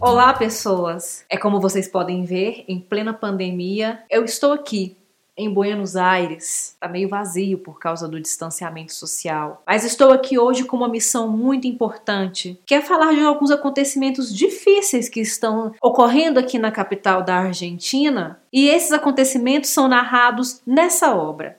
[0.00, 1.24] Olá, pessoas!
[1.28, 4.96] É como vocês podem ver, em plena pandemia, eu estou aqui
[5.36, 6.76] em Buenos Aires.
[6.80, 9.62] Tá meio vazio por causa do distanciamento social.
[9.66, 14.34] Mas estou aqui hoje com uma missão muito importante, que é falar de alguns acontecimentos
[14.34, 21.14] difíceis que estão ocorrendo aqui na capital da Argentina, e esses acontecimentos são narrados nessa
[21.14, 21.58] obra.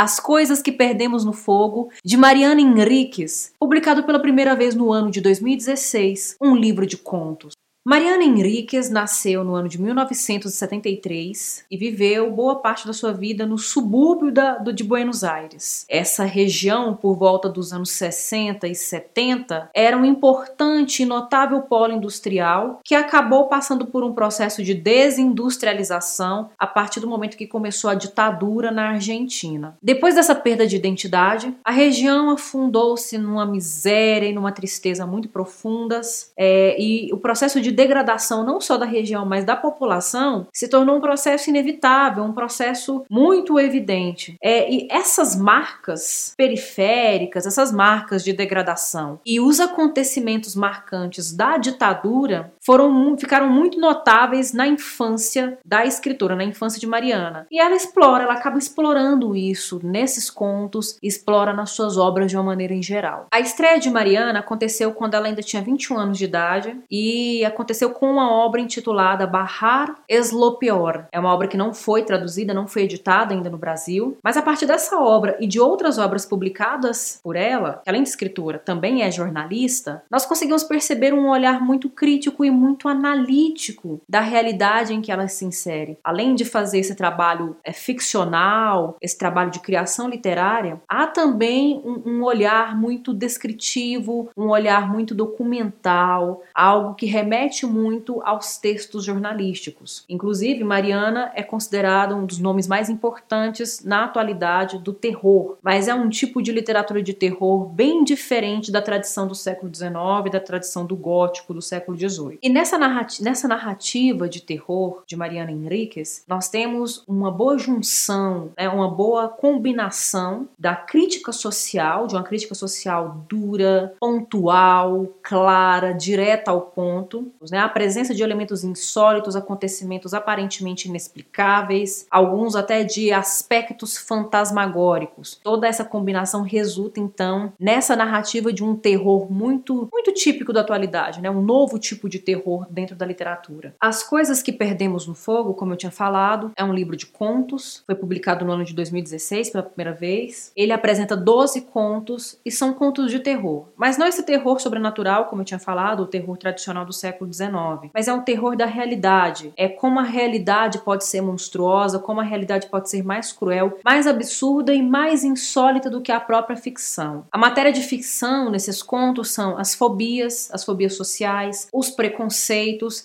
[0.00, 5.10] As Coisas que Perdemos no Fogo, de Mariana Henriques, publicado pela primeira vez no ano
[5.10, 7.54] de 2016, um livro de contos.
[7.88, 13.56] Mariana Henriquez nasceu no ano de 1973 e viveu boa parte da sua vida no
[13.56, 15.86] subúrbio da, do, de Buenos Aires.
[15.88, 21.94] Essa região, por volta dos anos 60 e 70, era um importante e notável polo
[21.94, 27.88] industrial que acabou passando por um processo de desindustrialização a partir do momento que começou
[27.88, 29.78] a ditadura na Argentina.
[29.82, 36.32] Depois dessa perda de identidade, a região afundou-se numa miséria e numa tristeza muito profundas
[36.36, 40.96] é, e o processo de degradação não só da região, mas da população, se tornou
[40.96, 44.36] um processo inevitável, um processo muito evidente.
[44.42, 52.52] É, e essas marcas periféricas, essas marcas de degradação e os acontecimentos marcantes da ditadura
[52.68, 57.46] foram ficaram muito notáveis na infância da escritora, na infância de Mariana.
[57.50, 62.42] E ela explora, ela acaba explorando isso nesses contos, explora nas suas obras de uma
[62.42, 63.26] maneira em geral.
[63.32, 67.88] A estreia de Mariana aconteceu quando ela ainda tinha 21 anos de idade e aconteceu
[67.88, 71.06] com uma obra intitulada Bahar Eslopior.
[71.10, 74.42] É uma obra que não foi traduzida, não foi editada ainda no Brasil, mas a
[74.42, 79.04] partir dessa obra e de outras obras publicadas por ela, que além de escritora também
[79.04, 85.00] é jornalista, nós conseguimos perceber um olhar muito crítico e muito analítico da realidade em
[85.00, 85.98] que ela se insere.
[86.02, 92.02] Além de fazer esse trabalho é, ficcional, esse trabalho de criação literária, há também um,
[92.10, 100.04] um olhar muito descritivo, um olhar muito documental, algo que remete muito aos textos jornalísticos.
[100.08, 105.94] Inclusive, Mariana é considerada um dos nomes mais importantes na atualidade do terror, mas é
[105.94, 110.84] um tipo de literatura de terror bem diferente da tradição do século XIX, da tradição
[110.84, 112.38] do gótico do século XVIII.
[112.48, 118.52] E nessa narrativa, nessa narrativa de terror de Mariana Henriques, nós temos uma boa junção,
[118.56, 126.50] né, uma boa combinação da crítica social, de uma crítica social dura, pontual, clara, direta
[126.50, 127.58] ao ponto, né?
[127.58, 135.38] A presença de elementos insólitos, acontecimentos aparentemente inexplicáveis, alguns até de aspectos fantasmagóricos.
[135.44, 141.20] Toda essa combinação resulta então nessa narrativa de um terror muito muito típico da atualidade,
[141.20, 141.30] né?
[141.30, 143.74] Um novo tipo de terror dentro da literatura.
[143.80, 147.82] As coisas que perdemos no fogo, como eu tinha falado, é um livro de contos,
[147.86, 150.52] foi publicado no ano de 2016 pela primeira vez.
[150.54, 155.40] Ele apresenta 12 contos e são contos de terror, mas não esse terror sobrenatural, como
[155.40, 157.90] eu tinha falado, o terror tradicional do século XIX.
[157.94, 159.50] Mas é um terror da realidade.
[159.56, 164.06] É como a realidade pode ser monstruosa, como a realidade pode ser mais cruel, mais
[164.06, 167.24] absurda e mais insólita do que a própria ficção.
[167.32, 172.17] A matéria de ficção nesses contos são as fobias, as fobias sociais, os preconceitos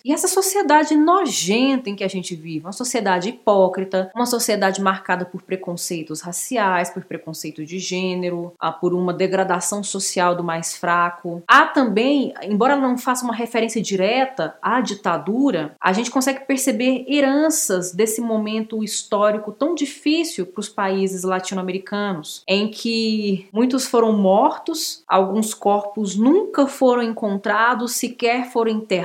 [0.04, 5.26] e essa sociedade nojenta em que a gente vive, uma sociedade hipócrita, uma sociedade marcada
[5.26, 11.44] por preconceitos raciais, por preconceito de gênero, ah, por uma degradação social do mais fraco.
[11.48, 17.94] Há também, embora não faça uma referência direta à ditadura, a gente consegue perceber heranças
[17.94, 25.54] desse momento histórico tão difícil para os países latino-americanos, em que muitos foram mortos, alguns
[25.54, 29.03] corpos nunca foram encontrados, sequer foram enterrados,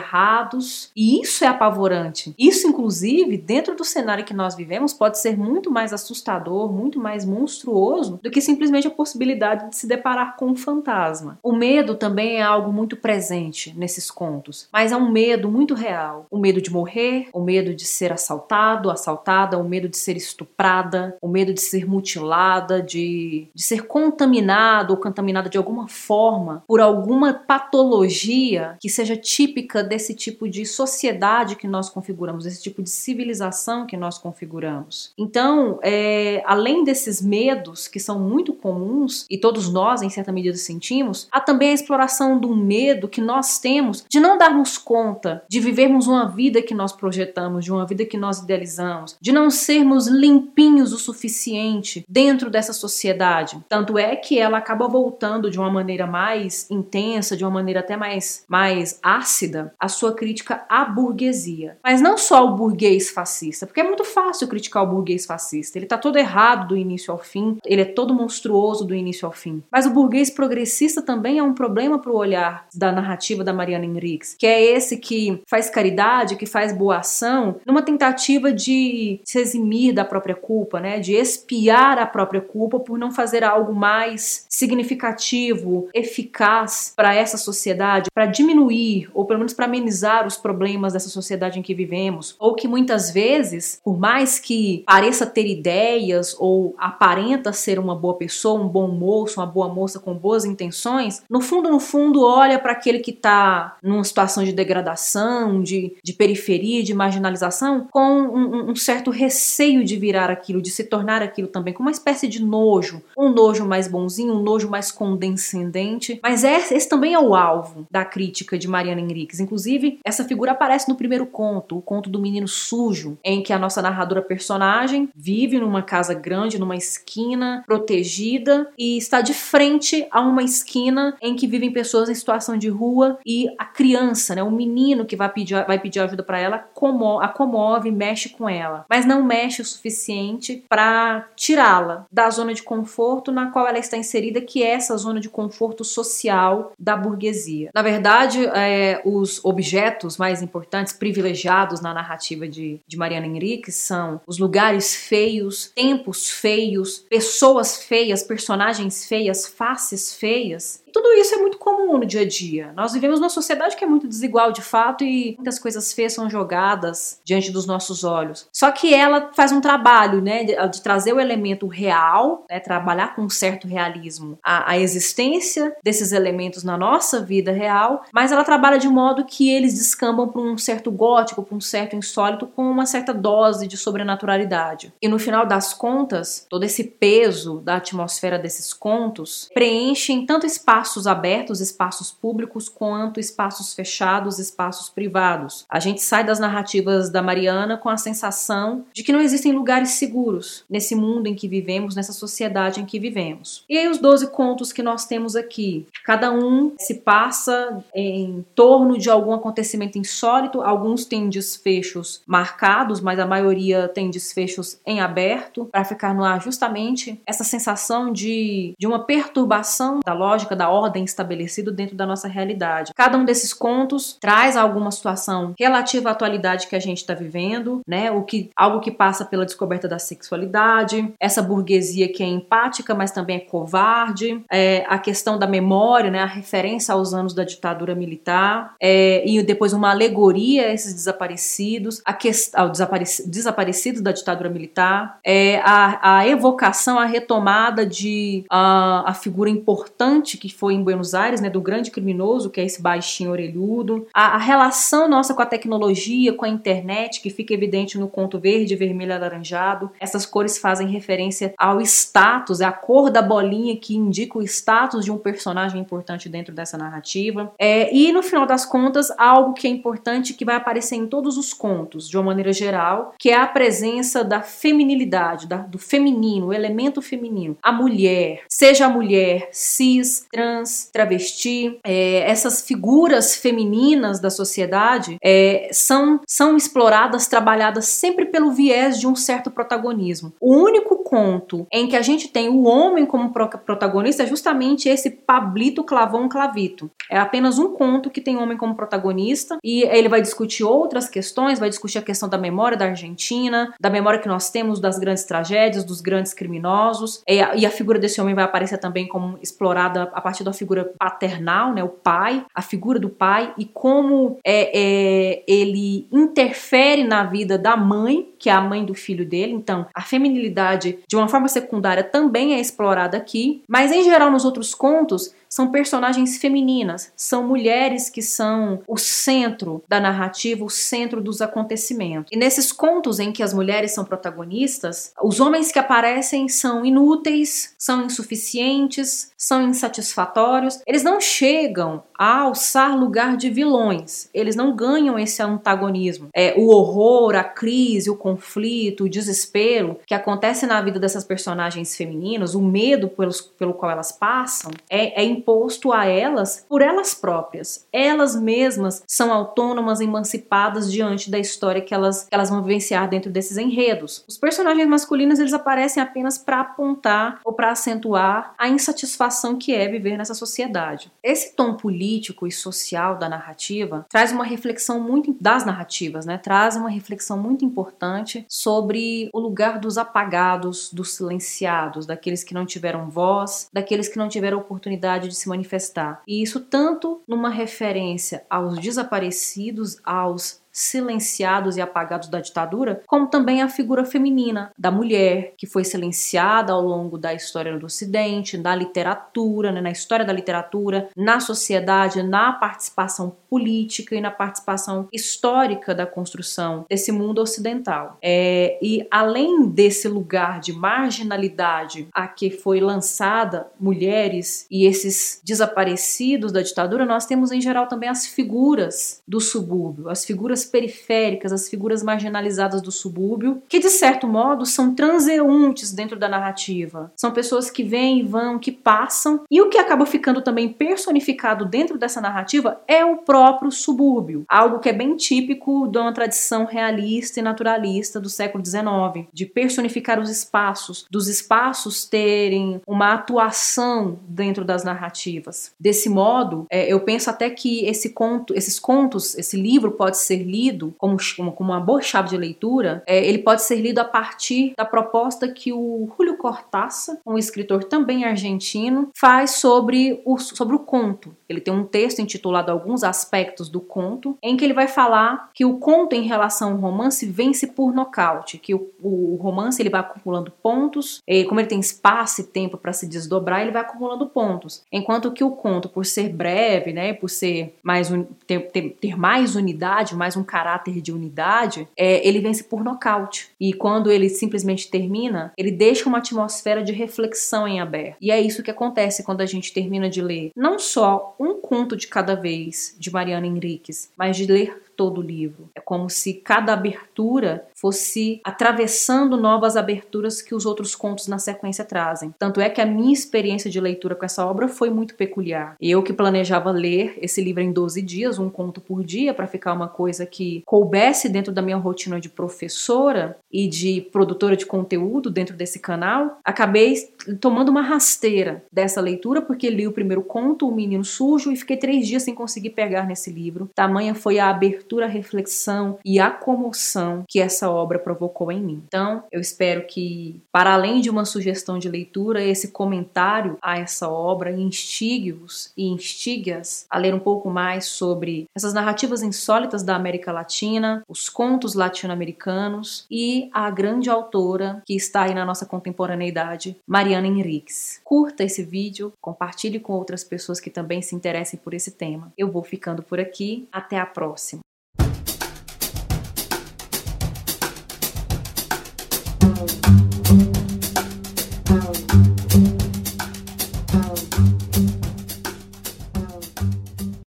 [0.96, 2.34] e isso é apavorante.
[2.38, 7.24] Isso, inclusive, dentro do cenário que nós vivemos, pode ser muito mais assustador, muito mais
[7.24, 11.38] monstruoso do que simplesmente a possibilidade de se deparar com um fantasma.
[11.42, 16.26] O medo também é algo muito presente nesses contos, mas é um medo muito real.
[16.30, 21.16] O medo de morrer, o medo de ser assaltado, assaltada, o medo de ser estuprada,
[21.20, 26.80] o medo de ser mutilada, de, de ser contaminado ou contaminada de alguma forma por
[26.80, 32.90] alguma patologia que seja típica desse tipo de sociedade que nós configuramos, desse tipo de
[32.90, 35.12] civilização que nós configuramos.
[35.16, 40.56] Então, é, além desses medos que são muito comuns e todos nós, em certa medida,
[40.56, 45.60] sentimos, há também a exploração do medo que nós temos de não darmos conta de
[45.60, 50.06] vivermos uma vida que nós projetamos, de uma vida que nós idealizamos, de não sermos
[50.06, 53.62] limpinhos o suficiente dentro dessa sociedade.
[53.68, 57.96] Tanto é que ela acaba voltando de uma maneira mais intensa, de uma maneira até
[57.96, 61.78] mais, mais ácida, a sua crítica à burguesia.
[61.82, 65.78] Mas não só o burguês fascista, porque é muito fácil criticar o burguês fascista.
[65.78, 69.32] Ele está todo errado do início ao fim, ele é todo monstruoso do início ao
[69.32, 69.62] fim.
[69.70, 73.84] Mas o burguês progressista também é um problema para o olhar da narrativa da Mariana
[73.84, 79.38] Henriques, que é esse que faz caridade, que faz boa ação, numa tentativa de se
[79.38, 80.98] eximir da própria culpa, né?
[80.98, 88.10] De espiar a própria culpa por não fazer algo mais significativo, eficaz para essa sociedade,
[88.12, 92.54] para diminuir ou pelo menos para amenizar os problemas dessa sociedade em que vivemos, ou
[92.54, 98.60] que muitas vezes, por mais que pareça ter ideias ou aparenta ser uma boa pessoa,
[98.60, 102.72] um bom moço, uma boa moça com boas intenções, no fundo, no fundo, olha para
[102.72, 108.76] aquele que está numa situação de degradação, de, de periferia, de marginalização, com um, um
[108.76, 113.02] certo receio de virar aquilo, de se tornar aquilo também, com uma espécie de nojo,
[113.16, 116.18] um nojo mais bonzinho, um nojo mais condescendente.
[116.22, 119.40] Mas é, esse também é o alvo da crítica de Mariana Henriques.
[119.40, 119.57] Inclusive,
[120.04, 123.82] essa figura aparece no primeiro conto, o conto do menino sujo, em que a nossa
[123.82, 130.42] narradora personagem vive numa casa grande, numa esquina protegida e está de frente a uma
[130.42, 135.04] esquina em que vivem pessoas em situação de rua e a criança, né, o menino
[135.04, 139.04] que vai pedir, vai pedir ajuda para ela, como, a comove, mexe com ela, mas
[139.04, 144.40] não mexe o suficiente para tirá-la da zona de conforto na qual ela está inserida,
[144.40, 147.70] que é essa zona de conforto social da burguesia.
[147.74, 154.20] Na verdade, é, os objetos mais importantes, privilegiados na narrativa de, de Mariana Henrique são
[154.26, 161.58] os lugares feios, tempos feios, pessoas feias, personagens feias, faces feias tudo isso é muito
[161.58, 162.72] comum no dia a dia.
[162.76, 166.28] Nós vivemos numa sociedade que é muito desigual de fato e muitas coisas feias são
[166.28, 168.48] jogadas diante dos nossos olhos.
[168.52, 173.22] Só que ela faz um trabalho, né, de, trazer o elemento real, né, trabalhar com
[173.22, 178.78] um certo realismo a, a existência desses elementos na nossa vida real, mas ela trabalha
[178.78, 182.86] de modo que eles descambam para um certo gótico, para um certo insólito, com uma
[182.86, 184.92] certa dose de sobrenaturalidade.
[185.00, 190.77] E no final das contas, todo esse peso da atmosfera desses contos preenchem tanto espaço
[190.78, 195.66] espaços abertos, espaços públicos, quanto espaços fechados, espaços privados.
[195.68, 199.90] A gente sai das narrativas da Mariana com a sensação de que não existem lugares
[199.90, 203.64] seguros nesse mundo em que vivemos, nessa sociedade em que vivemos.
[203.68, 208.96] E aí, os 12 contos que nós temos aqui, cada um se passa em torno
[208.96, 215.64] de algum acontecimento insólito, alguns têm desfechos marcados, mas a maioria tem desfechos em aberto,
[215.64, 221.04] para ficar no ar justamente essa sensação de, de uma perturbação da lógica da ordem
[221.04, 222.92] estabelecida dentro da nossa realidade.
[222.94, 227.80] Cada um desses contos traz alguma situação relativa à atualidade que a gente está vivendo,
[227.86, 228.10] né?
[228.10, 233.10] O que algo que passa pela descoberta da sexualidade, essa burguesia que é empática, mas
[233.10, 236.20] também é covarde, é, a questão da memória, né?
[236.20, 242.00] A referência aos anos da ditadura militar é, e depois uma alegoria a esses desaparecidos,
[242.04, 248.44] a questão ao desaparecido, desaparecidos da ditadura militar, é, a, a evocação, a retomada de
[248.50, 252.64] a, a figura importante que foi em Buenos Aires, né, do grande criminoso, que é
[252.64, 257.54] esse baixinho orelhudo, a, a, relação nossa com a tecnologia, com a internet, que fica
[257.54, 259.90] evidente no conto verde, vermelho e alaranjado.
[260.00, 265.04] Essas cores fazem referência ao status, é a cor da bolinha que indica o status
[265.04, 267.52] de um personagem importante dentro dessa narrativa.
[267.56, 271.38] É, e no final das contas, algo que é importante que vai aparecer em todos
[271.38, 276.48] os contos, de uma maneira geral, que é a presença da feminilidade, da, do feminino,
[276.48, 277.56] o elemento feminino.
[277.62, 285.18] A mulher, seja a mulher cis, trans, trans, travesti, é, essas figuras femininas da sociedade
[285.22, 290.32] é, são, são exploradas, trabalhadas sempre pelo viés de um certo protagonismo.
[290.40, 295.10] O único conto em que a gente tem o homem como protagonista é justamente esse
[295.10, 296.90] Pablito Clavão Clavito.
[297.10, 301.08] É apenas um conto que tem o homem como protagonista e ele vai discutir outras
[301.08, 304.98] questões, vai discutir a questão da memória da Argentina, da memória que nós temos das
[304.98, 309.06] grandes tragédias, dos grandes criminosos, e a, e a figura desse homem vai aparecer também
[309.06, 313.52] como explorada a partir partir da figura paternal, né, o pai, a figura do pai
[313.58, 318.94] e como é, é, ele interfere na vida da mãe, que é a mãe do
[318.94, 319.52] filho dele.
[319.52, 324.44] Então, a feminilidade, de uma forma secundária, também é explorada aqui, mas em geral nos
[324.44, 331.20] outros contos são personagens femininas, são mulheres que são o centro da narrativa, o centro
[331.20, 332.30] dos acontecimentos.
[332.30, 337.74] E nesses contos em que as mulheres são protagonistas, os homens que aparecem são inúteis,
[337.78, 345.18] são insuficientes, são insatisfatórios, eles não chegam a alçar lugar de vilões, eles não ganham
[345.18, 346.28] esse antagonismo.
[346.34, 351.96] É, o horror, a crise, o conflito, o desespero que acontece na vida dessas personagens
[351.96, 357.14] femininas, o medo pelos, pelo qual elas passam, é, é imposto a elas por elas
[357.14, 357.86] próprias.
[357.92, 363.30] Elas mesmas são autônomas, emancipadas diante da história que elas, que elas vão vivenciar dentro
[363.30, 364.24] desses enredos.
[364.26, 369.88] Os personagens masculinos eles aparecem apenas para apontar ou para acentuar a insatisfação que é
[369.88, 371.12] viver nessa sociedade.
[371.22, 376.38] Esse tom político e social da narrativa traz uma reflexão muito das narrativas, né?
[376.38, 382.64] Traz uma reflexão muito importante sobre o lugar dos apagados, dos silenciados, daqueles que não
[382.64, 386.22] tiveram voz, daqueles que não tiveram oportunidade de se manifestar.
[386.26, 393.62] E isso tanto numa referência aos desaparecidos, aos silenciados e apagados da ditadura, como também
[393.62, 398.76] a figura feminina da mulher, que foi silenciada ao longo da história do Ocidente, na
[398.76, 405.94] literatura, né, na história da literatura, na sociedade, na participação política e na participação histórica
[405.94, 408.18] da construção desse mundo ocidental.
[408.22, 416.52] É, e além desse lugar de marginalidade a que foi lançada mulheres e esses desaparecidos
[416.52, 421.68] da ditadura, nós temos em geral também as figuras do subúrbio, as figuras periféricas, as
[421.68, 427.10] figuras marginalizadas do subúrbio, que de certo modo são transeuntes dentro da narrativa.
[427.16, 431.64] São pessoas que vêm e vão, que passam, e o que acaba ficando também personificado
[431.64, 433.37] dentro dessa narrativa é o próprio
[433.70, 439.26] subúrbio, algo que é bem típico de uma tradição realista e naturalista do século XIX,
[439.32, 445.72] de personificar os espaços, dos espaços terem uma atuação dentro das narrativas.
[445.78, 450.42] Desse modo, é, eu penso até que esse conto, esses contos, esse livro pode ser
[450.42, 451.16] lido lido como,
[451.54, 455.48] como uma boa chave de leitura, é, ele pode ser lido a partir da proposta
[455.48, 461.34] que o Julio Cortázar, um escritor também argentino, faz sobre o, sobre o conto.
[461.48, 463.27] Ele tem um texto intitulado Alguns Aspectos
[463.70, 467.66] do Conto, em que ele vai falar que o conto em relação ao romance vence
[467.66, 472.40] por nocaute, que o, o romance ele vai acumulando pontos, e como ele tem espaço
[472.40, 476.28] e tempo para se desdobrar, ele vai acumulando pontos, enquanto que o conto, por ser
[476.30, 481.12] breve, né, por ser mais un, ter, ter, ter mais unidade, mais um caráter de
[481.12, 483.50] unidade, é, ele vence por nocaute.
[483.60, 488.16] E quando ele simplesmente termina, ele deixa uma atmosfera de reflexão em aberto.
[488.20, 491.96] E é isso que acontece quando a gente termina de ler não só um conto
[491.96, 495.70] de cada vez de Mariana Henriques, mas de ler todo o livro.
[495.76, 501.84] É como se cada abertura fosse atravessando novas aberturas que os outros contos na sequência
[501.84, 502.34] trazem.
[502.36, 505.76] Tanto é que a minha experiência de leitura com essa obra foi muito peculiar.
[505.80, 509.72] Eu que planejava ler esse livro em 12 dias, um conto por dia, para ficar
[509.72, 515.30] uma coisa que coubesse dentro da minha rotina de professora e de produtora de conteúdo
[515.30, 516.94] dentro desse canal, acabei
[517.40, 521.76] tomando uma rasteira dessa leitura porque li o primeiro conto, O Menino Sujo, e fiquei
[521.76, 523.70] três dias sem conseguir pegar nesse livro.
[523.76, 528.60] Tamanha foi a abertura abertura à reflexão e à comoção que essa obra provocou em
[528.60, 528.82] mim.
[528.86, 534.08] Então, eu espero que, para além de uma sugestão de leitura, esse comentário a essa
[534.08, 540.32] obra instigue-os e instigue-as a ler um pouco mais sobre essas narrativas insólitas da América
[540.32, 547.26] Latina, os contos latino-americanos e a grande autora que está aí na nossa contemporaneidade, Mariana
[547.26, 548.00] Henriques.
[548.02, 552.32] Curta esse vídeo, compartilhe com outras pessoas que também se interessem por esse tema.
[552.38, 553.68] Eu vou ficando por aqui.
[553.70, 554.62] Até a próxima.